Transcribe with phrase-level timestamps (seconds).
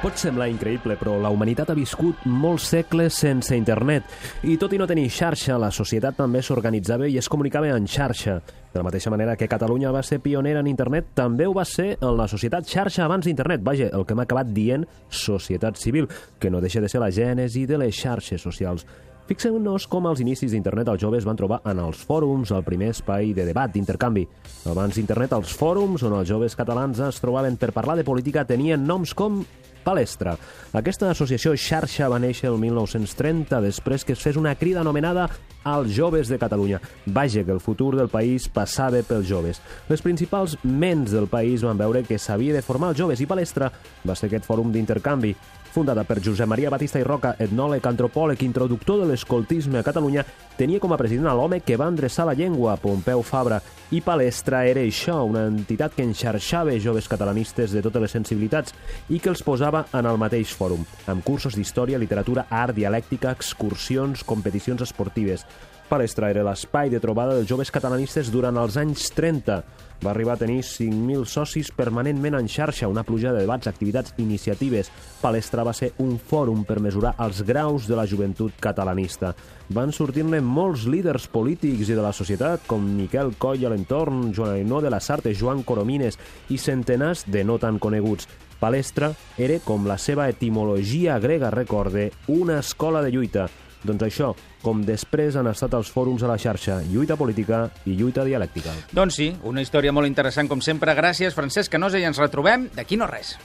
[0.00, 4.06] Pot semblar increïble, però la humanitat ha viscut molts segles sense internet.
[4.48, 8.38] I tot i no tenir xarxa, la societat també s'organitzava i es comunicava en xarxa.
[8.72, 11.98] De la mateixa manera que Catalunya va ser pionera en internet, també ho va ser
[12.00, 13.60] en la societat xarxa abans d'internet.
[13.60, 16.08] Vaja, el que hem acabat dient societat civil,
[16.40, 18.88] que no deixa de ser la gènesi de les xarxes socials.
[19.28, 23.34] Fixem-nos com als inicis d'internet els joves van trobar en els fòrums el primer espai
[23.36, 24.24] de debat, d'intercanvi.
[24.72, 28.88] Abans d'internet, els fòrums on els joves catalans es trobaven per parlar de política tenien
[28.88, 29.44] noms com
[29.84, 30.36] Palestra.
[30.76, 35.28] Aquesta associació xarxa va néixer el 1930 després que es fes una crida anomenada
[35.64, 36.80] als joves de Catalunya.
[37.06, 39.62] Vaja, que el futur del país passava pels joves.
[39.88, 43.72] Les principals ments del país van veure que s'havia de formar els joves i Palestra
[44.06, 45.34] va ser aquest fòrum d'intercanvi
[45.70, 50.24] fundada per Josep Maria Batista i Roca, etnòleg, antropòleg, introductor de l'escoltisme a Catalunya,
[50.58, 53.60] tenia com a president l'home que va endreçar la llengua, Pompeu Fabra,
[53.94, 58.74] i Palestra era això, una entitat que enxarxava joves catalanistes de totes les sensibilitats
[59.08, 64.24] i que els posava en el mateix fòrum, amb cursos d'història, literatura, art, dialèctica, excursions,
[64.26, 65.46] competicions esportives.
[65.90, 69.56] Palestra era l'espai de trobada dels joves catalanistes durant els anys 30.
[70.00, 74.88] Va arribar a tenir 5.000 socis permanentment en xarxa, una pluja de debats, activitats, iniciatives.
[75.20, 79.32] Palestra va ser un fòrum per mesurar els graus de la joventut catalanista.
[79.74, 84.54] Van sortir-ne molts líders polítics i de la societat, com Miquel Coll a l'entorn, Joan
[84.60, 86.20] Ainó de la Sarte, Joan Coromines
[86.54, 88.30] i centenars de no tan coneguts.
[88.62, 93.48] Palestra era, com la seva etimologia grega recorde, una escola de lluita.
[93.84, 98.26] Doncs això, com després han estat els fòrums a la xarxa, lluita política i lluita
[98.28, 98.74] dialèctica.
[98.92, 100.94] Doncs sí, una història molt interessant com sempre.
[100.98, 103.36] Gràcies, Francesc Canosa, i ens retrobem d'aquí no res.